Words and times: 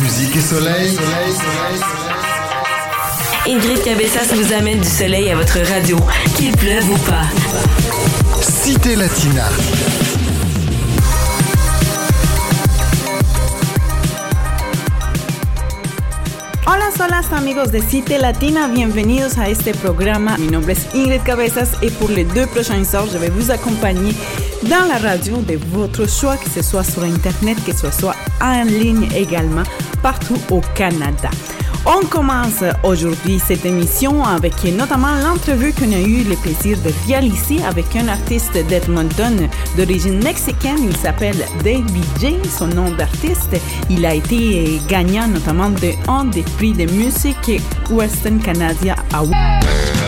Musique 0.00 0.36
et 0.36 0.40
soleil. 0.40 0.94
soleil, 0.94 1.32
soleil, 1.32 1.80
Ingrid 3.46 3.82
Cabessas 3.82 4.34
vous 4.34 4.52
amène 4.52 4.80
du 4.80 4.88
soleil 4.88 5.30
à 5.30 5.36
votre 5.36 5.58
radio, 5.60 5.98
qu'il 6.36 6.52
pleuve 6.56 6.90
ou 6.90 6.98
pas. 6.98 7.24
Cité 8.42 8.94
Latina. 8.94 9.48
Hola, 16.96 17.20
amigos 17.32 17.70
de 17.70 17.80
Cité 17.80 18.18
Latina, 18.18 18.66
bienvenidos 18.66 19.36
a 19.36 19.48
este 19.48 19.74
programa. 19.74 20.38
Mi 20.38 20.48
nombre 20.48 20.72
es 20.72 20.86
Ingrid 20.94 21.22
Cabezas 21.22 21.76
et 21.82 21.90
pour 21.90 22.08
les 22.08 22.24
deux 22.24 22.46
prochaines 22.46 22.86
heures, 22.94 23.06
je 23.12 23.18
vais 23.18 23.28
vous 23.28 23.50
accompagner 23.50 24.14
la 24.62 24.96
radio 24.96 25.36
de 25.42 25.56
votre 25.70 26.08
choix, 26.08 26.36
que 26.38 26.48
ce 26.48 26.62
soit 26.62 26.84
sur 26.84 27.02
Internet, 27.02 27.58
que 27.64 27.76
ce 27.76 27.90
soit 27.90 28.16
en 28.40 28.64
ligne 28.64 29.06
également, 29.14 29.64
partout 30.02 30.38
au 30.50 30.62
Canada. 30.74 31.30
On 31.86 32.04
commence 32.06 32.62
aujourd'hui 32.82 33.38
cette 33.38 33.64
émission 33.64 34.24
avec 34.24 34.64
notamment 34.64 35.14
l'entrevue 35.22 35.72
qu'on 35.72 35.92
a 35.92 36.00
eu 36.00 36.24
le 36.24 36.36
plaisir 36.36 36.78
de 36.82 36.90
réaliser 37.06 37.62
avec 37.64 37.94
un 37.96 38.08
artiste 38.08 38.52
d'Edmonton 38.68 39.48
d'origine 39.76 40.22
mexicaine. 40.22 40.78
Il 40.82 40.96
s'appelle 40.96 41.44
David 41.62 42.04
J. 42.20 42.36
Son 42.50 42.68
nom 42.68 42.90
d'artiste, 42.90 43.56
il 43.88 44.04
a 44.04 44.14
été 44.14 44.80
gagnant 44.88 45.28
notamment 45.28 45.70
de 45.70 45.92
un 46.08 46.24
des 46.26 46.42
prix 46.42 46.72
de 46.72 46.90
musique 46.92 47.62
Western 47.90 48.38
Canada 48.40 48.94
Award. 49.14 50.07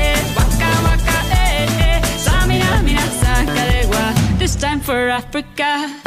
time 4.81 4.83
for 4.83 5.09
Africa. 5.09 6.01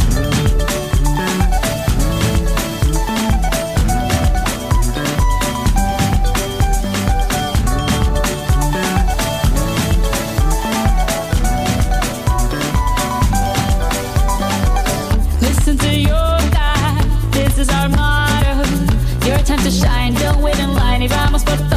time 19.45 19.63
to 19.63 19.71
shine. 19.71 20.15
Don't 20.15 20.43
wait 20.43 20.59
in 20.59 20.75
line. 20.75 21.03
Y 21.03 21.09
vamos 21.09 21.45
por 21.45 21.74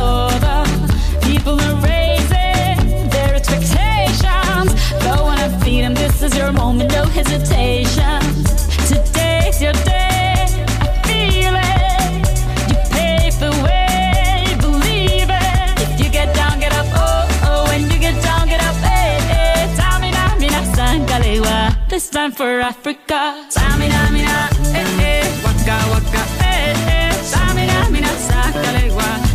This 21.97 22.09
time 22.11 22.31
for 22.31 22.59
Africa. 22.61 23.47
Tamina, 23.49 24.11
mina, 24.11 24.49
eh 24.75 25.01
eh. 25.01 25.25
Waka 25.43 25.77
waka, 25.89 26.21
eh 26.45 26.75
eh. 26.93 27.13
Tamina, 27.31 27.89
mina, 27.89 28.07
sangalewa. 28.27 29.26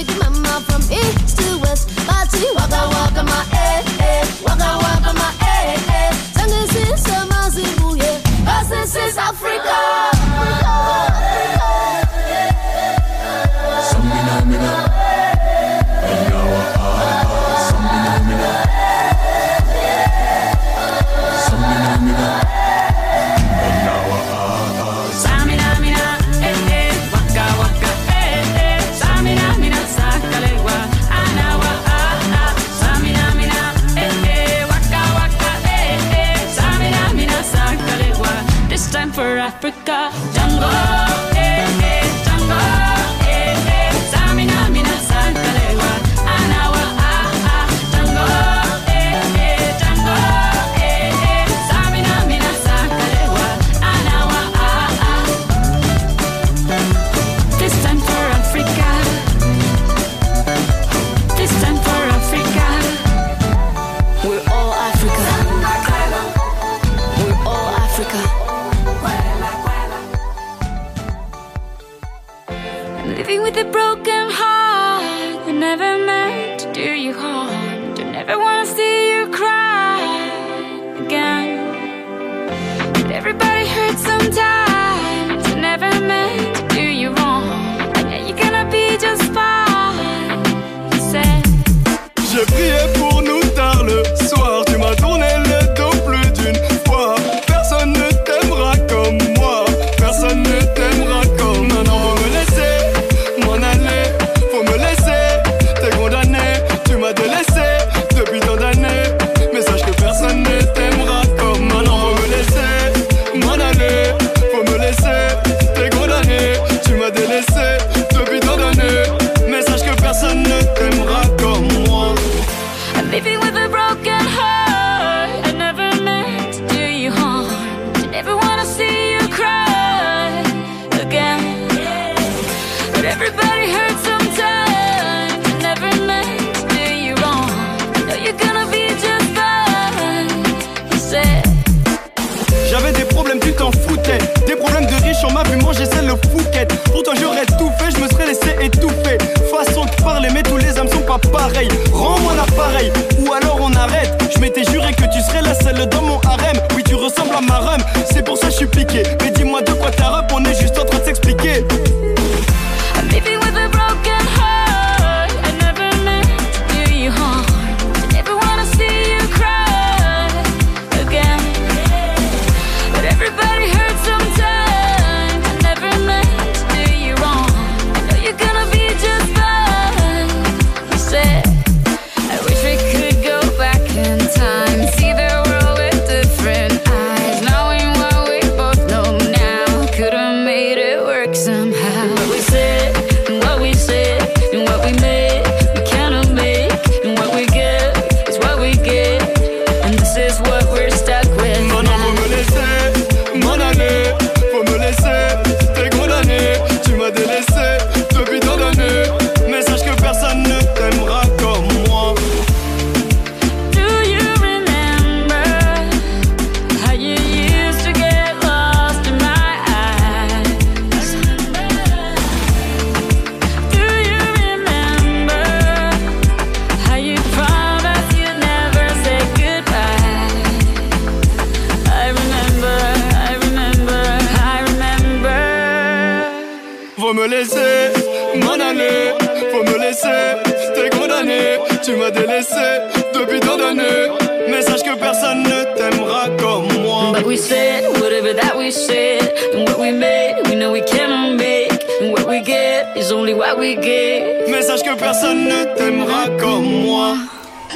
with 0.00 0.16
your 0.16 0.30
mama 0.30 0.60
from 0.62 0.80
east 0.90 1.36
to 1.36 1.58
west, 1.58 1.90
but 2.06 2.30
to. 2.30 2.59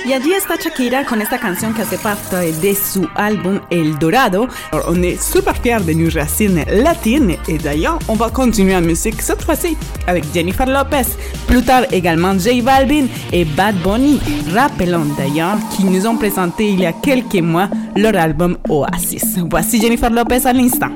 Y 0.07 0.13
allí 0.13 0.35
está 0.35 0.57
Shakira 0.57 1.07
con 1.07 1.23
esta 1.23 1.39
canción 1.39 1.73
que 1.73 1.81
hace 1.81 1.97
parte 1.97 2.53
de 2.53 2.75
su 2.75 3.09
álbum 3.15 3.61
El 3.71 3.99
Dorado. 3.99 4.49
Alors, 4.71 4.87
on 4.89 5.03
est 5.03 5.19
super 5.19 5.57
fiers 5.57 5.81
de 5.87 5.95
nos 5.95 6.15
racines 6.15 6.63
latines 6.69 7.39
et 7.49 7.57
d'ailleurs, 7.57 7.99
on 8.09 8.15
va 8.15 8.29
continuer 8.29 8.77
en 8.77 8.83
musique 8.83 9.23
cette 9.23 9.43
fois-ci 9.43 9.79
avec 10.07 10.25
Jennifer 10.35 10.67
Lopez. 10.67 11.07
Plus 11.47 11.63
tard 11.63 11.85
également 11.91 12.39
J 12.39 12.61
Balvin 12.61 13.07
et 13.33 13.47
Bad 13.47 13.77
Bunny. 13.77 14.21
Rappelons 14.53 15.07
d'ailleurs 15.17 15.57
qu'ils 15.75 15.91
nous 15.91 16.07
ont 16.07 16.17
présenté 16.17 16.69
il 16.69 16.81
y 16.81 16.87
a 16.87 16.93
quelques 16.93 17.41
mois 17.41 17.71
leur 17.97 18.15
album 18.17 18.59
Oasis. 18.69 19.39
Voici 19.51 19.81
Jennifer 19.81 20.11
Lopez 20.11 20.47
à 20.47 20.53
l'instant. 20.53 20.93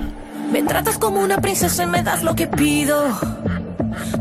Me 0.52 0.62
tratas 0.62 0.98
como 0.98 1.20
una 1.22 1.40
princesa 1.40 1.84
y 1.84 1.86
me 1.86 2.02
das 2.02 2.22
lo 2.22 2.34
que 2.34 2.46
pido. 2.46 3.06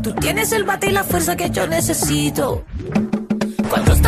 Tú 0.02 0.12
tienes 0.12 0.50
el 0.52 0.64
bate 0.64 0.88
y 0.88 0.92
la 0.92 1.04
fuerza 1.04 1.36
que 1.36 1.50
yo 1.50 1.66
necesito. 1.66 2.64
Cuando 3.68 3.92
estamos 3.92 4.07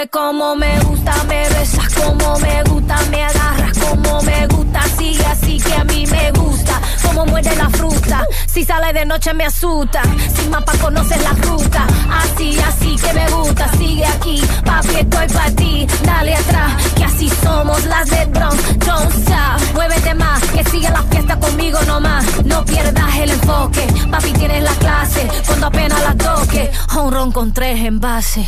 Huele 0.00 0.08
como 0.08 0.56
me 0.56 0.80
gusta, 0.80 1.12
me 1.24 1.46
besas 1.50 1.92
como 1.94 2.38
me 2.38 2.62
gusta, 2.64 2.96
me 3.10 3.22
agarras 3.22 3.78
como 3.78 4.22
me 4.22 4.46
gusta, 4.46 4.82
sigue 4.96 5.26
así 5.26 5.58
que 5.58 5.74
a 5.74 5.84
mí 5.84 6.06
me 6.06 6.32
gusta, 6.32 6.80
muerde 7.26 7.54
la 7.56 7.68
fruta, 7.70 8.26
si 8.46 8.64
sale 8.64 8.92
de 8.92 9.04
noche 9.04 9.32
me 9.34 9.44
asusta, 9.46 10.02
sin 10.34 10.50
mapa 10.50 10.72
conoces 10.78 11.22
la 11.22 11.32
ruta, 11.32 11.86
así, 12.10 12.58
así 12.60 12.96
que 12.96 13.12
me 13.12 13.28
gusta, 13.30 13.68
sigue 13.78 14.06
aquí, 14.06 14.42
papi 14.64 14.94
estoy 14.96 15.28
pa' 15.28 15.50
ti, 15.56 15.86
dale 16.04 16.34
atrás, 16.34 16.72
que 16.94 17.04
así 17.04 17.30
somos 17.42 17.84
las 17.84 18.08
de 18.10 18.24
Bronx, 18.26 18.78
don't 18.78 19.12
stop, 19.12 19.74
muévete 19.74 20.14
más, 20.14 20.42
que 20.44 20.64
sigue 20.64 20.90
la 20.90 21.02
fiesta 21.04 21.38
conmigo 21.38 21.80
nomás, 21.86 22.24
no 22.44 22.64
pierdas 22.64 23.16
el 23.16 23.30
enfoque, 23.30 23.86
papi 24.10 24.32
tienes 24.32 24.62
la 24.62 24.74
clase, 24.74 25.28
cuando 25.46 25.66
apenas 25.66 26.00
la 26.02 26.14
toque, 26.14 26.70
un 26.96 27.12
ron 27.12 27.32
con 27.32 27.52
tres 27.52 27.80
envases. 27.84 28.46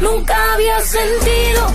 Nunca 0.00 0.34
había 0.54 0.80
sentido 0.80 1.66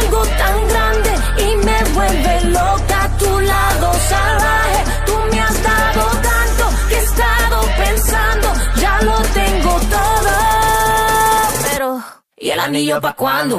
algo 0.00 0.22
tan 0.22 0.68
grande 0.68 1.10
y 1.38 1.56
me 1.64 1.84
vuelve 1.92 2.40
loca. 2.50 3.02
A 3.02 3.16
tu 3.16 3.40
lado 3.40 3.92
salvaje. 4.08 4.84
Tú 5.06 5.14
me 5.30 5.40
has 5.40 5.59
pensando, 7.84 8.48
ya 8.76 9.00
lo 9.02 9.16
tengo 9.40 9.72
todo. 9.96 10.32
Pero, 11.70 12.02
¿y 12.36 12.50
el 12.50 12.60
anillo 12.60 13.00
pa' 13.00 13.14
cuándo? 13.14 13.58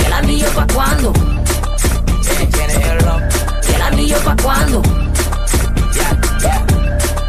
¿Y 0.00 0.04
el 0.06 0.12
anillo 0.12 0.48
pa' 0.54 0.66
cuándo? 0.74 1.12
¿Y 3.68 3.74
el 3.74 3.82
anillo 3.82 4.18
pa' 4.24 4.36
cuándo? 4.42 4.82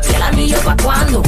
¿Y 0.10 0.16
el 0.16 0.22
anillo 0.22 0.60
pa' 0.62 0.78
cuándo? 0.84 1.24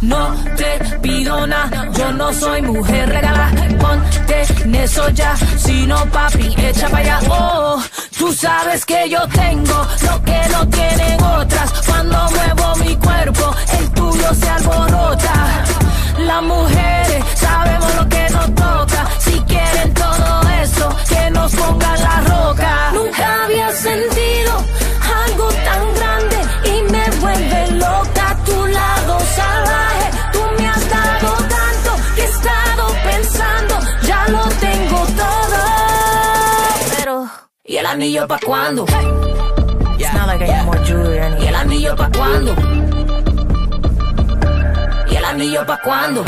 No 0.00 0.32
te 0.56 0.98
pido 1.00 1.44
nada, 1.46 1.90
yo 1.92 2.12
no 2.12 2.32
soy 2.32 2.62
mujer 2.62 3.08
regala. 3.08 3.50
Ponte 3.80 4.42
en 4.62 4.74
eso 4.76 5.08
ya, 5.10 5.36
si 5.56 5.86
no 5.86 6.04
papi, 6.06 6.54
echa 6.56 6.88
para 6.88 7.16
allá. 7.16 7.20
Oh, 7.28 7.82
tú 8.16 8.32
sabes 8.32 8.84
que 8.84 9.08
yo 9.10 9.26
tengo 9.28 9.86
lo 10.02 10.22
que 10.22 10.40
no 10.52 10.68
tienen 10.68 11.22
otras. 11.22 11.72
Cuando 11.84 12.30
muevo 12.30 12.76
mi 12.76 12.96
cuerpo, 12.96 13.54
el 13.78 13.90
tuyo 13.90 14.34
se 14.34 14.48
alborota. 14.48 15.64
Las 16.18 16.42
mujeres 16.42 17.24
sabemos 17.34 17.94
lo 17.96 18.08
que 18.08 18.30
nos 18.30 18.54
toca. 18.54 19.08
Si 19.18 19.32
quieren 19.40 19.94
todo 19.94 20.48
eso, 20.62 20.96
que 21.08 21.30
nos 21.30 21.52
pongan 21.52 22.00
la 22.00 22.20
roca. 22.20 22.90
Nunca 22.94 23.44
había 23.44 23.72
sentido 23.72 24.64
anillo 37.88 38.26
pa' 38.28 38.38
cuándo? 38.44 38.84
It's 39.98 40.12
not 40.12 40.26
like 40.26 40.42
I 40.42 40.46
need 40.46 40.64
more 40.64 40.78
jewelry 40.84 41.18
¿Y 41.42 41.46
el 41.46 41.54
anillo 41.54 41.96
pa' 41.96 42.10
cuándo? 42.10 42.54
¿Y 45.10 45.16
el 45.16 45.24
anillo 45.24 45.66
pa' 45.66 45.78
cuándo? 45.78 46.24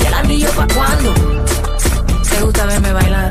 ¿Y 0.00 0.06
el 0.06 0.14
anillo 0.14 0.50
pa' 0.50 0.66
cuándo? 0.74 1.14
¿Te 2.30 2.42
gusta 2.42 2.66
verme 2.66 2.92
bailar? 2.92 3.30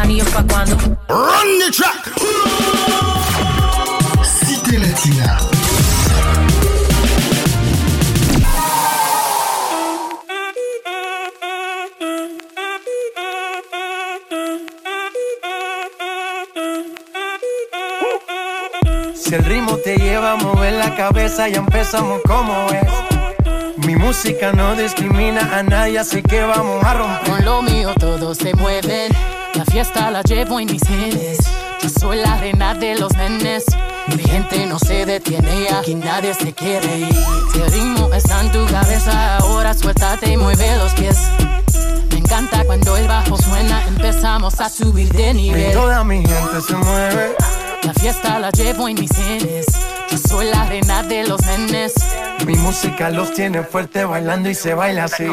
anillos 0.00 0.28
pa' 0.30 0.42
cuando. 0.44 0.76
Run 1.08 1.58
the 1.58 1.70
track. 1.70 2.10
Cité 4.24 4.78
Latina. 4.78 5.49
La 20.90 20.96
cabeza, 20.96 21.48
ya 21.48 21.58
empezamos 21.58 22.20
como 22.26 22.66
es. 22.70 23.86
Mi 23.86 23.96
música 23.96 24.52
no 24.52 24.74
discrimina 24.74 25.40
a 25.58 25.62
nadie, 25.62 25.98
así 25.98 26.22
que 26.22 26.42
vamos 26.42 26.84
a 26.84 26.94
romper. 26.94 27.30
Con 27.30 27.44
lo 27.44 27.62
mío 27.62 27.92
todos 27.98 28.38
se 28.38 28.54
mueven. 28.54 29.12
La 29.54 29.64
fiesta 29.64 30.10
la 30.10 30.22
llevo 30.22 30.60
en 30.60 30.66
mis 30.70 30.82
genes. 30.82 31.38
Yo 31.82 31.88
soy 31.88 32.18
la 32.18 32.36
reina 32.36 32.74
de 32.74 32.96
los 32.96 33.12
nenes. 33.16 33.64
Mi 34.16 34.22
gente 34.22 34.66
no 34.66 34.78
se 34.78 35.06
detiene, 35.06 35.68
aquí 35.78 35.94
nadie 35.94 36.34
se 36.34 36.52
quiere 36.52 36.98
ir. 36.98 37.14
Si 37.52 37.60
el 37.60 37.70
ritmo 37.72 38.10
está 38.12 38.40
en 38.40 38.52
tu 38.52 38.66
cabeza, 38.66 39.38
ahora 39.38 39.74
suéltate 39.74 40.32
y 40.32 40.36
mueve 40.36 40.76
los 40.76 40.92
pies. 40.94 41.18
Me 42.10 42.18
encanta 42.18 42.64
cuando 42.64 42.96
el 42.96 43.06
bajo 43.06 43.36
suena, 43.36 43.82
empezamos 43.86 44.60
a 44.60 44.68
subir 44.68 45.08
de 45.12 45.30
Y 45.30 45.34
nivel. 45.34 45.72
toda 45.72 46.04
mi 46.04 46.16
gente 46.16 46.60
se 46.66 46.74
mueve. 46.74 47.36
La 47.82 47.94
fiesta 47.94 48.38
la 48.38 48.50
llevo 48.50 48.88
en 48.88 49.00
mis 49.00 49.10
genes. 49.12 49.66
Yo 50.10 50.18
soy 50.18 50.46
la 50.46 50.64
reina 50.64 51.02
de 51.02 51.26
los 51.26 51.40
nenes. 51.42 51.94
Mi 52.44 52.54
música 52.54 53.10
los 53.10 53.32
tiene 53.32 53.62
fuerte 53.62 54.04
bailando 54.04 54.48
y 54.48 54.54
se 54.54 54.74
baila 54.74 55.04
así. 55.04 55.26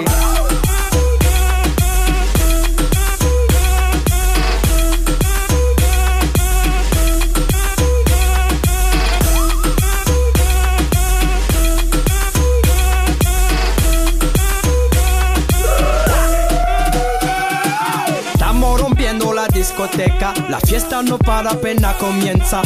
Estamos 18.34 18.82
rompiendo 18.82 19.34
la 19.34 19.48
discoteca, 19.48 20.34
la 20.50 20.60
fiesta 20.60 21.02
no 21.02 21.18
para 21.18 21.52
apenas 21.52 21.96
comienza. 21.96 22.62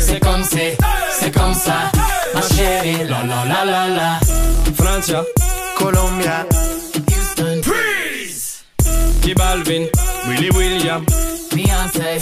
C'est 0.00 0.18
comme 0.18 0.42
c'est, 1.20 1.30
comme 1.32 1.54
ça. 1.54 1.90
Ma 2.34 2.42
chérie, 2.42 3.04
la 3.08 3.22
la 3.24 3.44
la 3.44 3.64
la 3.64 3.88
la. 3.88 4.20
Francia, 4.76 5.22
Colombia, 5.76 6.46
Houston, 7.08 7.60
J 9.22 9.34
Balvin, 9.34 9.86
Willy 10.28 10.50
William. 10.50 11.04
Beyoncé, 11.52 12.20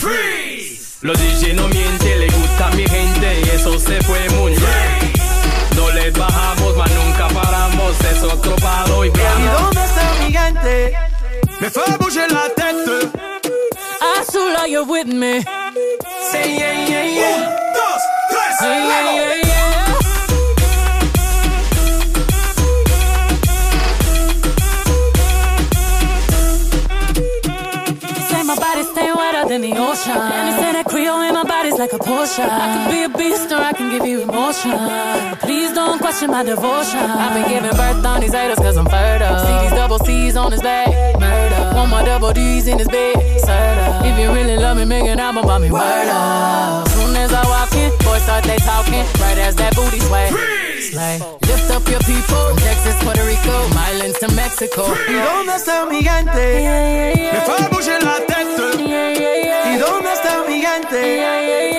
Los 1.03 1.17
DJ 1.19 1.55
no 1.55 1.69
mienten, 1.69 2.19
le 2.21 2.27
gusta 2.29 2.67
a 2.67 2.71
mi 2.75 2.85
gente 2.87 3.41
y 3.45 3.49
eso 3.51 3.79
se 3.79 4.01
fue 4.03 4.29
muy 4.31 4.53
bien. 4.53 5.13
No 5.77 5.91
les 5.93 6.13
bajamos, 6.13 6.77
mas 6.77 6.91
nunca 6.91 7.29
paramos, 7.29 8.01
es 8.01 8.23
otro 8.23 8.57
palo 8.57 9.05
y 9.05 9.09
¿Y 9.09 9.11
bravo. 9.11 9.61
dónde 9.63 9.85
está 9.85 10.25
mi 10.25 10.33
gente? 10.33 10.95
Me 11.61 11.71
fue 11.71 11.83
bouger 12.01 12.33
la 12.33 12.49
tête. 12.57 13.11
Azula, 14.19 14.67
you're 14.67 14.85
with 14.85 15.07
me. 15.07 15.43
Say 16.33 16.57
yeah, 16.59 16.87
yeah, 16.89 17.05
yeah. 17.05 17.68
Than 29.49 29.63
the 29.63 29.79
ocean. 29.79 30.13
And 30.13 30.61
say 30.61 30.73
that 30.73 30.87
Creole 30.87 31.23
in 31.23 31.35
my 31.35 31.45
body's 31.45 31.79
like 31.79 31.93
a 31.93 31.99
potion. 31.99 32.45
I 32.45 32.67
can 32.75 32.91
be 32.91 33.03
a 33.05 33.09
beast 33.09 33.51
or 33.53 33.59
I 33.59 33.73
can 33.73 33.91
give 33.91 34.05
you 34.07 34.23
emotion. 34.23 34.77
Please 35.39 35.73
don't 35.73 35.99
question 35.99 36.31
my 36.31 36.43
devotion. 36.43 37.01
I've 37.01 37.35
been 37.35 37.49
giving 37.49 37.71
birth 37.71 38.05
on 38.05 38.21
these 38.21 38.35
haters 38.35 38.59
cause 38.59 38.77
I'm 38.77 38.87
fertile. 38.87 39.39
See 39.39 39.59
these 39.63 39.73
double 39.73 39.99
C's 40.01 40.37
on 40.37 40.53
his 40.53 40.63
back. 40.63 40.89
Murder. 41.19 41.77
Want 41.77 41.91
my 41.91 42.05
double 42.05 42.33
D's 42.33 42.67
in 42.67 42.79
his 42.79 42.89
bed. 42.89 43.17
If 44.05 44.19
you 44.19 44.33
really 44.33 44.57
love 44.57 44.77
me, 44.77 44.85
make 44.85 45.05
an 45.05 45.19
album 45.19 45.45
about 45.45 45.61
me. 45.61 45.69
Soon 45.69 47.17
as 47.17 47.33
I 47.33 47.45
walk 47.47 47.68
in, 47.68 47.68
boys 48.19 48.25
start 48.25 48.45
they 48.45 48.57
talking. 48.59 49.05
Right 49.21 49.39
as 49.39 49.55
that 49.57 49.75
booty 49.75 50.01
sway. 50.01 50.29
Slay. 50.81 51.19
Lift 51.47 51.71
up 51.71 51.87
your 51.89 52.01
people. 52.01 52.43
From 52.49 52.57
Texas, 52.59 52.97
Puerto 53.03 53.25
Rico, 53.25 53.55
from 53.69 53.79
islands 53.79 54.19
to 54.21 54.29
Mexico. 54.35 54.85
¿Y 55.09 55.15
dónde 55.15 55.55
está 55.55 55.87
mi 55.87 56.03
gente? 56.03 56.63
Yeah, 56.63 56.83
yeah, 56.91 57.15
Me 57.15 57.23
yeah. 57.23 57.41
fue 57.47 57.69
bouger 57.71 58.03
la 58.03 58.19
tête. 58.27 58.59
¿Y 59.71 59.77
dónde 59.79 60.13
está 60.13 60.45
mi 60.47 60.61
gente? 60.61 61.79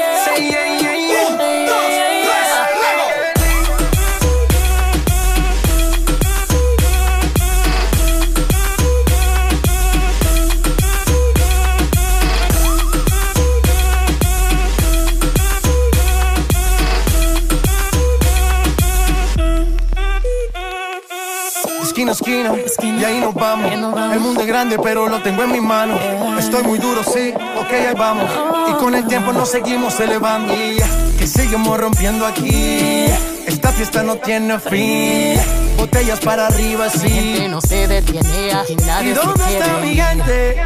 Esquina 22.11 22.51
a 22.51 22.55
esquina, 22.55 22.65
Esquina. 22.65 23.01
y 23.01 23.05
ahí 23.05 23.19
nos 23.19 23.33
vamos. 23.33 23.71
Ahí 23.71 23.77
nos 23.77 23.93
vamos. 23.93 24.13
El 24.15 24.19
mundo 24.19 24.41
es 24.41 24.47
grande, 24.47 24.77
pero 24.81 25.07
lo 25.07 25.21
tengo 25.21 25.43
en 25.43 25.51
mis 25.51 25.61
manos. 25.61 25.99
Estoy 26.39 26.63
muy 26.63 26.79
duro, 26.79 27.03
sí, 27.03 27.33
ok, 27.57 27.71
ahí 27.71 27.93
vamos. 27.95 28.29
Y 28.69 28.73
con 28.73 28.95
el 28.95 29.05
tiempo 29.07 29.31
nos 29.31 29.49
seguimos 29.49 29.99
elevando. 29.99 30.53
Y 30.53 30.77
que 31.17 31.27
seguimos 31.27 31.79
rompiendo 31.79 32.25
aquí. 32.25 33.05
Esta 33.45 33.71
fiesta 33.71 34.03
no 34.03 34.15
tiene 34.17 34.59
fin. 34.59 35.39
Botellas 35.77 36.19
para 36.19 36.47
arriba, 36.47 36.89
Gente 36.89 37.37
sí. 37.37 37.47
no 37.49 37.61
se 37.61 37.87
detiene, 37.87 38.53
aquí 38.53 38.73
¿Y 38.73 38.79
se 38.79 39.13
dónde 39.13 39.43
está 39.49 39.77
mi 39.81 39.95
gente? 39.95 40.57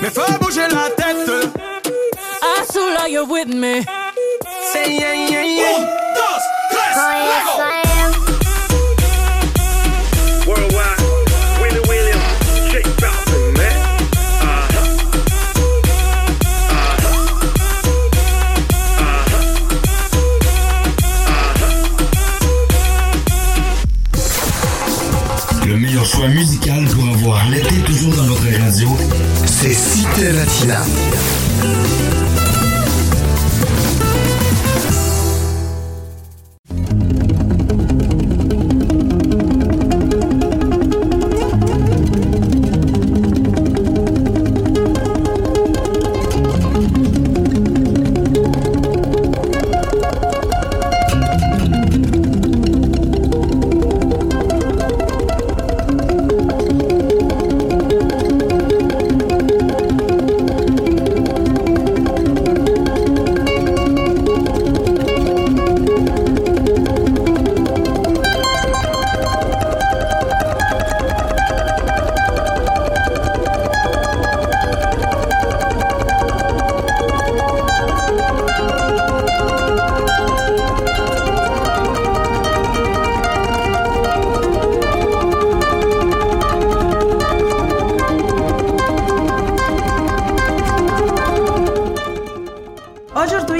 Me 0.00 0.10
fue 0.10 0.24
bouger 0.40 0.72
la 0.72 0.88
tête. 0.90 1.50
Azula, 2.60 3.08
you're 3.08 3.26
with 3.30 3.48
me. 3.48 3.82
Say 4.72 4.98
yeah, 4.98 5.14
yeah, 5.14 5.42
yeah. 5.42 5.78
dos, 6.14 6.42
tres, 6.70 6.96
luego. 6.96 7.85
Musical 26.24 26.84
pour 26.86 27.04
avoir 27.14 27.48
l'été 27.50 27.74
toujours 27.84 28.14
dans 28.14 28.24
votre 28.24 28.58
radio, 28.58 28.88
c'est 29.44 29.72
Cité 29.72 30.32
Latina. 30.32 30.82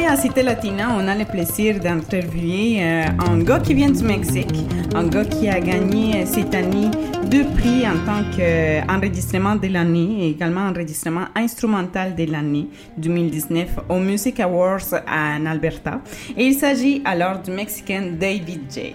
À 0.09 0.17
Cité 0.17 0.43
Latina, 0.45 0.89
on 0.97 1.09
a 1.09 1.17
le 1.17 1.25
plaisir 1.25 1.81
d'interviewer 1.81 2.79
euh, 2.81 3.05
un 3.29 3.39
gars 3.43 3.59
qui 3.59 3.75
vient 3.75 3.91
du 3.91 4.05
Mexique, 4.05 4.55
un 4.95 5.09
gars 5.09 5.25
qui 5.25 5.49
a 5.49 5.59
gagné 5.59 6.23
euh, 6.23 6.27
cette 6.27 6.55
année 6.55 6.91
deux 7.25 7.45
prix 7.45 7.85
en 7.85 7.99
tant 8.05 8.23
qu'enregistrement 8.37 9.57
de 9.57 9.67
l'année 9.67 10.19
et 10.21 10.31
également 10.31 10.69
enregistrement 10.69 11.27
instrumental 11.35 12.15
de 12.15 12.25
l'année 12.31 12.69
2019 12.99 13.69
au 13.89 13.99
Music 13.99 14.39
Awards 14.39 14.95
en 15.09 15.45
Alberta. 15.45 16.01
Il 16.37 16.55
s'agit 16.55 17.03
alors 17.05 17.41
du 17.41 17.51
Mexicain 17.51 18.13
David 18.17 18.61
J. 18.71 18.95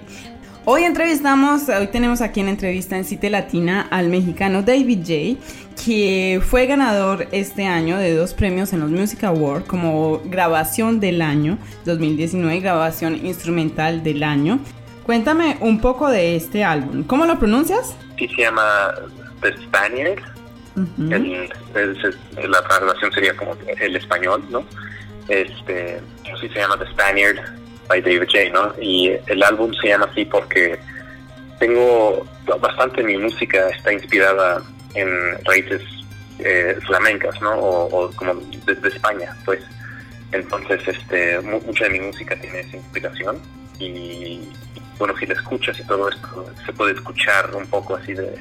Hoy 0.63 0.85
entrevistamos, 0.85 1.69
hoy 1.69 1.87
tenemos 1.87 2.21
aquí 2.21 2.39
en 2.39 2.47
entrevista 2.47 2.95
en 2.95 3.03
Cité 3.03 3.31
Latina 3.31 3.87
al 3.89 4.09
mexicano 4.09 4.61
David 4.61 5.03
J, 5.03 5.37
que 5.83 6.41
fue 6.47 6.65
ganador 6.65 7.27
este 7.31 7.65
año 7.65 7.97
de 7.97 8.15
dos 8.15 8.33
premios 8.33 8.73
en 8.73 8.79
los 8.81 8.89
Music 8.89 9.23
Awards 9.23 9.65
como 9.67 10.21
grabación 10.25 10.99
del 10.99 11.21
año 11.21 11.57
2019 11.85 12.55
y 12.55 12.59
grabación 12.59 13.25
instrumental 13.25 14.03
del 14.03 14.23
año. 14.23 14.59
Cuéntame 15.05 15.57
un 15.61 15.79
poco 15.81 16.09
de 16.09 16.35
este 16.35 16.63
álbum. 16.63 17.03
¿Cómo 17.03 17.25
lo 17.25 17.37
pronuncias? 17.39 17.95
Sí, 18.17 18.27
se 18.27 18.43
llama 18.43 18.63
The 19.41 19.53
Spaniard. 19.57 20.21
El- 20.97 21.49
la 22.49 22.61
traducción 22.67 23.11
sería 23.11 23.35
como 23.35 23.55
el 23.79 23.95
español, 23.95 24.43
¿no? 24.49 24.63
Este, 25.27 25.99
sí 26.39 26.47
se 26.49 26.59
llama 26.59 26.77
The 26.77 26.85
Spaniard 26.91 27.37
by 27.87 28.01
David 28.01 28.23
J, 28.31 28.49
¿no? 28.53 28.73
Y 28.81 29.11
el 29.27 29.43
álbum 29.43 29.71
se 29.81 29.89
llama 29.89 30.07
así 30.11 30.23
porque 30.25 30.79
tengo 31.59 32.25
bastante 32.61 33.03
mi 33.03 33.17
música 33.17 33.69
está 33.69 33.91
inspirada 33.93 34.61
en 34.95 35.09
raíces 35.45 35.81
eh, 36.39 36.77
flamencas, 36.87 37.39
¿no? 37.41 37.53
O, 37.55 38.11
como 38.15 38.35
de, 38.35 38.75
de 38.75 38.89
España, 38.89 39.35
pues. 39.45 39.61
Entonces, 40.31 40.81
este, 40.87 41.39
mu- 41.41 41.59
mucha 41.61 41.83
de 41.85 41.89
mi 41.91 41.99
música 41.99 42.35
tiene 42.39 42.61
esa 42.61 42.77
inspiración 42.77 43.37
y 43.79 44.47
bueno, 44.97 45.13
si 45.17 45.25
la 45.25 45.33
escuchas 45.33 45.77
y 45.79 45.83
todo 45.83 46.07
esto, 46.09 46.45
se 46.65 46.71
puede 46.73 46.93
escuchar 46.93 47.53
un 47.55 47.65
poco 47.67 47.95
así 47.95 48.13
de 48.13 48.33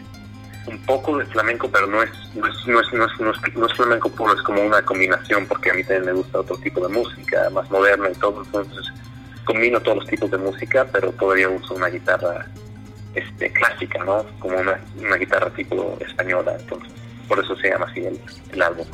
un 0.67 0.79
poco 0.83 1.17
de 1.19 1.25
flamenco, 1.27 1.69
pero 1.71 1.87
no 1.87 2.03
es 2.03 2.11
no 2.35 2.47
es, 2.47 2.55
no 2.67 2.81
es, 2.81 2.93
no 2.93 3.05
es, 3.07 3.21
no 3.21 3.31
es- 3.33 3.57
no 3.57 3.67
es 3.67 3.73
flamenco 3.73 4.09
puro, 4.11 4.35
es 4.35 4.43
como 4.43 4.63
una 4.63 4.83
combinación 4.83 5.47
porque 5.47 5.71
a 5.71 5.75
mí 5.75 5.83
también 5.83 6.05
me 6.07 6.13
gusta 6.13 6.39
otro 6.41 6.57
tipo 6.59 6.87
de 6.87 6.95
música, 6.95 7.49
más 7.51 7.69
moderna 7.71 8.09
y 8.11 8.15
todo, 8.19 8.43
entonces 8.45 8.87
combino 9.45 9.81
todos 9.81 9.99
los 9.99 10.07
tipos 10.07 10.31
de 10.31 10.37
música, 10.39 10.87
pero 10.93 11.11
todavía 11.13 11.49
uso 11.49 11.75
una 11.75 11.89
guitarra 11.89 12.47
este 13.15 13.53
clásica, 13.53 14.05
¿no? 14.05 14.25
Como 14.39 14.59
una, 14.59 14.81
una 14.99 15.17
guitarra 15.17 15.51
tipo 15.51 15.97
española, 16.01 16.57
entonces 16.59 16.93
por 17.29 17.39
eso 17.39 17.57
se 17.57 17.71
llama 17.71 17.87
así 17.91 18.05
el, 18.05 18.21
el 18.53 18.63
álbum. 18.63 18.87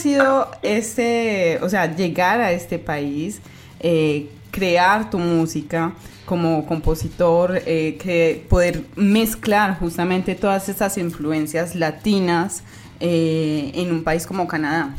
Sido 0.00 0.50
este, 0.62 1.58
o 1.62 1.68
sea, 1.68 1.94
llegar 1.94 2.40
a 2.40 2.52
este 2.52 2.78
país, 2.78 3.40
eh, 3.80 4.28
crear 4.50 5.10
tu 5.10 5.18
música 5.18 5.92
como 6.24 6.66
compositor, 6.66 7.60
eh, 7.66 7.98
que 8.00 8.44
poder 8.48 8.82
mezclar 8.96 9.78
justamente 9.78 10.34
todas 10.34 10.68
esas 10.68 10.96
influencias 10.96 11.74
latinas 11.74 12.62
eh, 13.00 13.72
en 13.74 13.90
un 13.90 14.04
país 14.04 14.26
como 14.26 14.46
Canadá? 14.46 14.94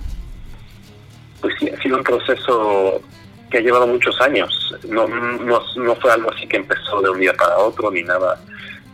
Pues 1.40 1.54
sí, 1.60 1.70
ha 1.70 1.82
sido 1.82 1.98
un 1.98 2.04
proceso 2.04 3.02
que 3.50 3.58
ha 3.60 3.62
llevado 3.62 3.88
muchos 3.88 4.20
años. 4.22 4.76
No, 4.88 5.08
no, 5.08 5.62
no 5.76 5.96
fue 5.96 6.12
algo 6.12 6.32
así 6.32 6.48
que 6.48 6.58
empezó 6.58 7.02
de 7.02 7.10
un 7.10 7.20
día 7.20 7.34
para 7.34 7.58
otro 7.58 7.92
ni 7.92 8.04
nada, 8.04 8.40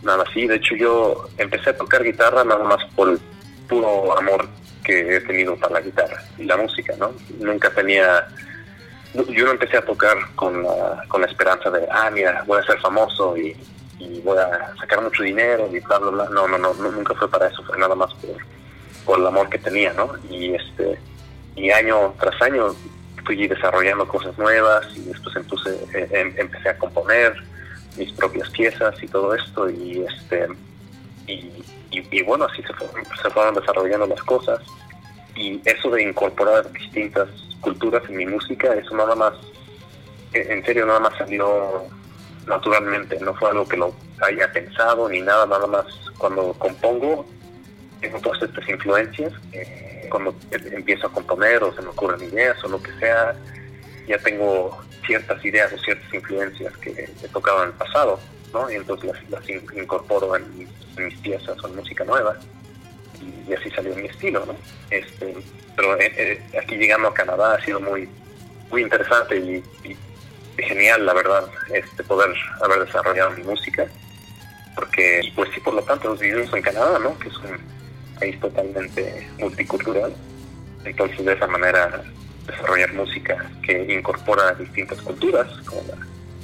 nada 0.03 0.23
así. 0.29 0.47
De 0.47 0.55
hecho, 0.55 0.75
yo 0.75 1.27
empecé 1.37 1.71
a 1.71 1.77
tocar 1.77 2.03
guitarra 2.03 2.43
nada 2.43 2.63
más 2.63 2.83
por 2.95 3.19
puro 3.67 4.17
amor 4.17 4.47
que 4.87 5.17
he 5.17 5.19
tenido 5.19 5.57
para 5.57 5.73
la 5.73 5.81
guitarra 5.81 6.23
y 6.37 6.45
la 6.45 6.55
música, 6.55 6.93
¿no? 6.97 7.13
Nunca 7.39 7.69
tenía... 7.71 8.25
Yo 9.13 9.45
no 9.45 9.51
empecé 9.51 9.77
a 9.77 9.85
tocar 9.85 10.17
con 10.35 10.63
la, 10.63 11.03
con 11.09 11.21
la 11.21 11.27
esperanza 11.27 11.69
de, 11.69 11.85
ah, 11.91 12.09
mira, 12.09 12.43
voy 12.47 12.59
a 12.59 12.65
ser 12.65 12.79
famoso 12.79 13.35
y, 13.37 13.55
voy 14.23 14.37
a 14.37 14.73
sacar 14.79 15.01
mucho 15.01 15.23
dinero 15.23 15.69
y 15.71 15.79
bla, 15.79 15.97
bla, 15.99 16.11
bla. 16.11 16.29
No, 16.29 16.47
no, 16.47 16.57
no, 16.57 16.73
nunca 16.73 17.13
fue 17.15 17.29
para 17.29 17.47
eso, 17.47 17.63
fue 17.63 17.77
nada 17.77 17.95
más 17.95 18.13
por, 18.15 18.35
por 19.05 19.19
el 19.19 19.27
amor 19.27 19.49
que 19.49 19.57
tenía, 19.57 19.91
¿no? 19.93 20.11
Y 20.29 20.53
este 20.53 20.97
y 21.55 21.71
año 21.71 22.13
tras 22.19 22.39
año 22.41 22.75
fui 23.25 23.47
desarrollando 23.47 24.07
cosas 24.07 24.37
nuevas 24.37 24.85
y 24.95 25.01
después 25.01 25.35
empecé, 25.35 25.75
eh, 25.93 26.07
em- 26.11 26.33
empecé 26.37 26.69
a 26.69 26.77
componer 26.77 27.33
mis 27.97 28.11
propias 28.13 28.49
piezas 28.51 28.95
y 29.01 29.07
todo 29.07 29.33
esto 29.33 29.69
y 29.69 30.05
este 30.05 30.47
y, 31.27 31.33
y- 31.91 32.07
y 32.11 32.21
bueno 32.23 32.45
así 32.45 32.61
se, 32.63 32.73
fue- 32.73 32.87
se 33.21 33.29
fueron 33.29 33.53
desarrollando 33.55 34.07
las 34.07 34.21
cosas. 34.23 34.59
Y 35.35 35.61
eso 35.65 35.89
de 35.91 36.01
incorporar 36.01 36.71
distintas 36.71 37.29
culturas 37.61 38.01
en 38.09 38.17
mi 38.17 38.25
música 38.25 38.73
eso 38.73 38.95
nada 38.95 39.15
más 39.15 39.33
en 40.33 40.51
en 40.51 40.65
serio 40.65 40.85
nada 40.85 40.99
más 40.99 41.15
salió 41.17 41.83
naturalmente 42.45 43.19
no 43.19 43.33
fue 43.35 43.49
algo 43.49 43.67
que 43.67 43.77
lo 43.77 43.93
haya 44.21 44.51
pensado 44.51 45.09
ni 45.09 45.21
nada 45.21 45.45
nada 45.45 45.67
más 45.67 45.85
cuando 46.17 46.53
compongo 46.53 47.25
tengo 48.01 48.19
todas 48.21 48.41
estas 48.43 48.67
influencias 48.69 49.33
eh, 49.53 50.07
cuando 50.09 50.33
empiezo 50.51 51.07
a 51.07 51.11
componer 51.11 51.63
o 51.63 51.73
se 51.73 51.81
me 51.81 51.89
ocurren 51.89 52.23
ideas 52.23 52.63
o 52.63 52.67
lo 52.69 52.81
que 52.81 52.91
sea 52.99 53.35
ya 54.07 54.17
tengo 54.19 54.77
ciertas 55.05 55.43
ideas 55.43 55.73
o 55.73 55.77
ciertas 55.79 56.13
influencias 56.13 56.75
que 56.77 56.91
he 57.23 57.27
tocado 57.29 57.63
en 57.63 57.69
el 57.69 57.75
pasado, 57.75 58.19
¿no? 58.53 58.69
Y 58.71 58.75
entonces 58.75 59.11
las, 59.11 59.29
las 59.29 59.49
in- 59.49 59.65
incorporo 59.75 60.35
en 60.35 60.57
mis, 60.57 61.17
piezas 61.19 61.63
o 61.63 61.67
música 61.69 62.03
nueva. 62.03 62.35
Y, 63.47 63.53
así 63.53 63.69
salió 63.71 63.95
mi 63.95 64.07
estilo, 64.07 64.45
¿no? 64.45 64.55
Este, 64.89 65.35
pero 65.75 65.99
eh, 65.99 66.13
eh, 66.17 66.59
aquí 66.61 66.75
llegando 66.75 67.09
a 67.09 67.13
Canadá 67.13 67.55
ha 67.55 67.63
sido 67.63 67.79
muy, 67.79 68.09
muy 68.71 68.81
interesante 68.81 69.37
y, 69.37 69.63
genial, 70.57 71.05
la 71.05 71.13
verdad, 71.13 71.47
este, 71.73 72.03
poder 72.03 72.33
haber 72.61 72.85
desarrollado 72.85 73.31
mi 73.31 73.43
música. 73.43 73.87
Porque, 74.75 75.31
pues 75.35 75.49
sí, 75.53 75.59
por 75.59 75.73
lo 75.73 75.83
tanto, 75.83 76.15
vivimos 76.15 76.53
en 76.53 76.61
Canadá, 76.61 76.99
¿no? 76.99 77.17
Que 77.19 77.29
es 77.29 77.37
un 77.37 77.57
país 78.19 78.39
totalmente 78.39 79.27
multicultural. 79.39 80.13
Entonces, 80.83 81.25
de 81.25 81.33
esa 81.33 81.47
manera, 81.47 82.03
desarrollar 82.45 82.93
música 82.93 83.51
que 83.63 83.93
incorpora 83.93 84.53
distintas 84.53 85.01
culturas, 85.01 85.47
como 85.65 85.81
la 85.87 85.97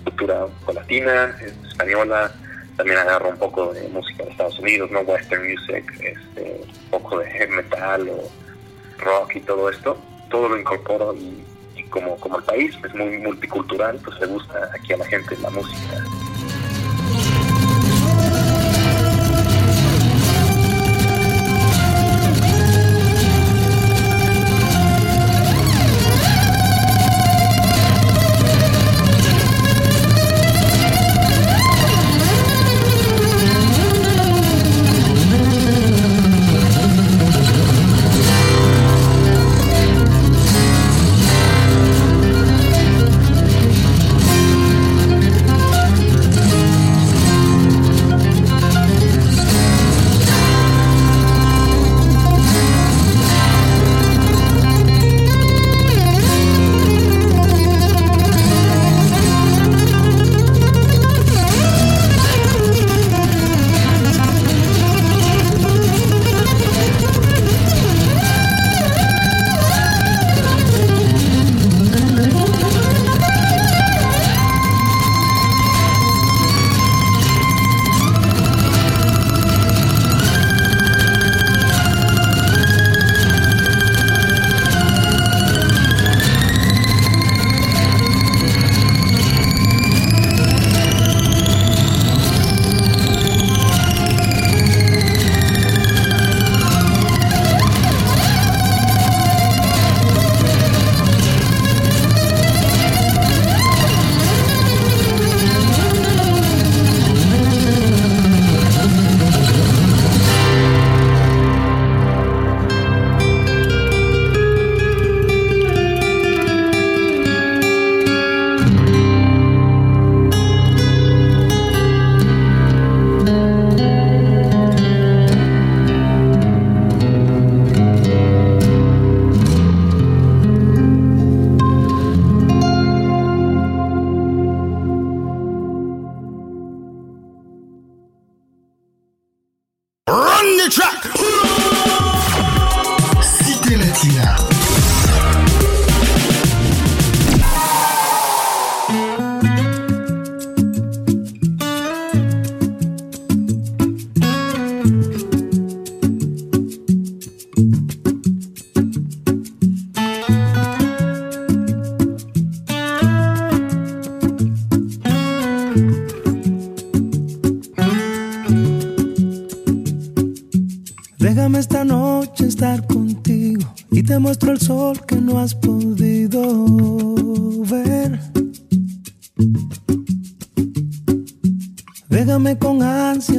cultura 0.03 0.47
latina, 0.73 1.35
española, 1.67 2.31
también 2.77 2.97
agarro 2.97 3.29
un 3.29 3.37
poco 3.37 3.73
de 3.73 3.87
música 3.89 4.23
de 4.23 4.31
Estados 4.31 4.59
Unidos, 4.59 4.89
¿no? 4.91 5.01
Western 5.01 5.43
music, 5.49 5.91
este, 6.01 6.61
un 6.85 6.89
poco 6.89 7.19
de 7.19 7.47
metal 7.47 8.09
o 8.09 8.29
rock 8.99 9.35
y 9.35 9.41
todo 9.41 9.69
esto. 9.69 9.97
Todo 10.29 10.49
lo 10.49 10.57
incorporo 10.57 11.13
y, 11.15 11.43
y 11.75 11.83
como, 11.83 12.17
como 12.17 12.37
el 12.37 12.43
país 12.43 12.75
es 12.83 12.95
muy 12.95 13.19
multicultural, 13.19 13.99
pues 14.03 14.19
le 14.19 14.27
gusta 14.27 14.69
aquí 14.73 14.93
a 14.93 14.97
la 14.97 15.05
gente 15.05 15.37
la 15.37 15.49
música. 15.51 16.03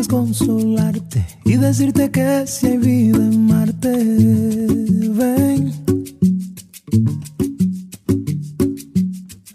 Consolarte 0.02 1.24
y 1.44 1.56
decirte 1.56 2.10
que 2.10 2.46
si 2.46 2.66
hay 2.66 2.78
vida 2.78 3.18
en 3.18 3.46
Marte, 3.46 3.92
ven. 5.10 5.72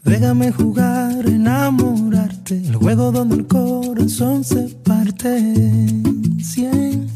Déjame 0.03 0.51
jugar, 0.51 1.27
enamorarte, 1.27 2.57
el 2.57 2.75
juego 2.75 3.11
donde 3.11 3.35
el 3.35 3.47
corazón 3.47 4.43
se 4.43 4.69
parte 4.83 5.37
en 5.37 6.39
cien. 6.41 7.07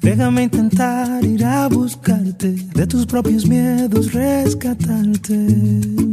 Déjame 0.00 0.44
intentar 0.44 1.24
ir 1.24 1.44
a 1.44 1.68
buscarte, 1.68 2.52
de 2.74 2.86
tus 2.86 3.06
propios 3.06 3.46
miedos 3.46 4.12
rescatarte. 4.12 6.11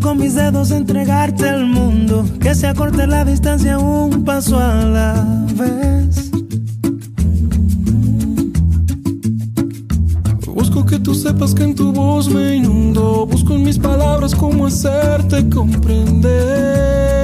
Con 0.00 0.18
mis 0.18 0.34
dedos 0.34 0.70
entregarte 0.70 1.48
el 1.48 1.66
mundo, 1.66 2.24
que 2.40 2.54
se 2.54 2.66
acorte 2.66 3.06
la 3.06 3.24
distancia 3.26 3.78
un 3.78 4.24
paso 4.24 4.58
a 4.58 4.74
la 4.84 5.46
vez. 5.54 6.30
Busco 10.46 10.86
que 10.86 10.98
tú 10.98 11.14
sepas 11.14 11.54
que 11.54 11.64
en 11.64 11.74
tu 11.74 11.92
voz 11.92 12.28
me 12.28 12.56
inundo. 12.56 13.26
Busco 13.26 13.54
en 13.54 13.64
mis 13.64 13.78
palabras 13.78 14.34
cómo 14.34 14.66
hacerte 14.66 15.48
comprender. 15.50 17.21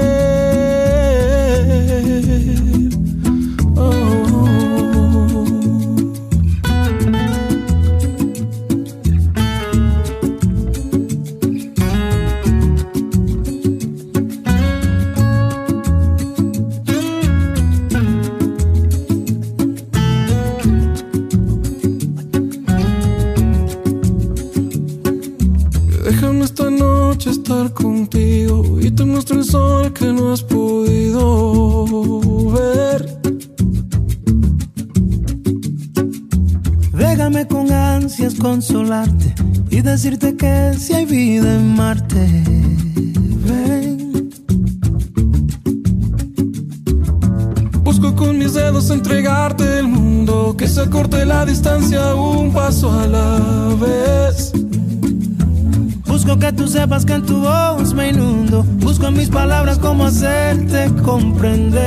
Tu 57.22 57.40
voz 57.40 57.94
me 57.94 58.10
inundo. 58.10 58.62
Busco 58.62 59.06
en 59.06 59.14
mis 59.14 59.28
palabras 59.28 59.78
cómo 59.78 60.04
hacerte 60.06 60.90
comprender 61.02 61.78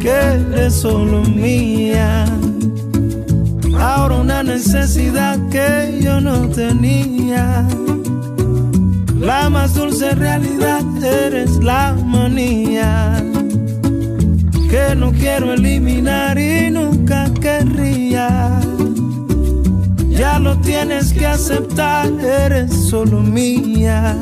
que 0.00 0.10
eres 0.10 0.74
solo 0.74 1.22
mía. 1.22 2.24
Ahora 3.78 4.16
una 4.16 4.42
necesidad 4.42 5.38
que 5.50 6.00
yo 6.02 6.20
no 6.20 6.48
tenía. 6.48 7.66
La 9.18 9.48
más 9.50 9.74
dulce 9.74 10.14
realidad 10.14 10.82
eres 11.02 11.56
la 11.62 11.94
manía 12.04 13.22
que 14.72 14.94
no 14.96 15.12
quiero 15.12 15.52
eliminar 15.52 16.38
y 16.38 16.70
nunca 16.70 17.30
querría. 17.42 18.61
Ya 20.22 20.38
lo 20.38 20.56
tienes 20.58 21.12
que 21.12 21.26
aceptar, 21.26 22.08
eres 22.20 22.72
solo 22.72 23.18
mía. 23.22 24.16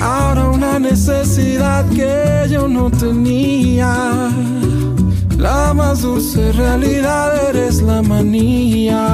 Ahora 0.00 0.48
una 0.48 0.78
necesidad 0.78 1.84
que 1.90 2.48
yo 2.48 2.66
no 2.66 2.90
tenía. 2.90 4.30
La 5.36 5.74
más 5.74 6.00
dulce 6.00 6.50
realidad 6.52 7.50
eres 7.50 7.82
la 7.82 8.00
manía. 8.00 9.06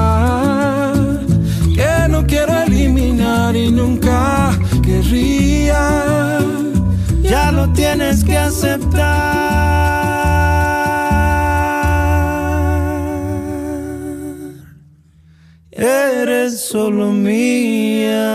Que 1.74 2.08
no 2.08 2.24
quiero 2.24 2.62
eliminar 2.62 3.56
y 3.56 3.72
nunca 3.72 4.56
querría. 4.84 6.38
Ya 7.22 7.50
lo 7.50 7.68
tienes 7.72 8.22
que 8.22 8.38
aceptar. 8.38 9.80
Eres 16.20 16.61
solo 16.61 17.12
mía. 17.12 18.28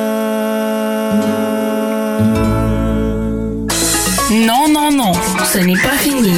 Non, 4.32 4.74
non, 4.74 4.90
non, 4.90 5.14
ce 5.46 5.60
n'est 5.60 5.80
pas 5.84 5.96
fini. 6.00 6.34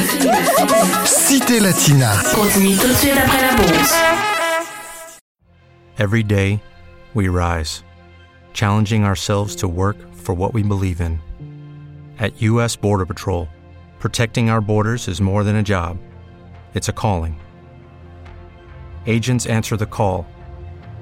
Cité 1.06 1.58
Latina. 1.60 2.20
Continue 2.34 2.76
tout 2.76 2.88
de 2.88 2.92
suite 2.92 3.16
après 3.16 3.40
la 3.40 3.56
pause. 3.56 3.94
Every 5.98 6.22
day, 6.22 6.60
we 7.14 7.28
rise, 7.28 7.82
challenging 8.52 9.04
ourselves 9.04 9.56
to 9.56 9.68
work 9.68 9.96
for 10.16 10.34
what 10.34 10.52
we 10.52 10.62
believe 10.62 11.00
in. 11.00 11.18
At 12.18 12.42
U.S. 12.42 12.76
Border 12.76 13.06
Patrol, 13.06 13.48
protecting 13.98 14.50
our 14.50 14.60
borders 14.60 15.08
is 15.08 15.22
more 15.22 15.44
than 15.44 15.56
a 15.56 15.62
job, 15.62 15.96
it's 16.74 16.90
a 16.90 16.92
calling. 16.92 17.40
Agents 19.06 19.46
answer 19.46 19.78
the 19.78 19.86
call, 19.86 20.26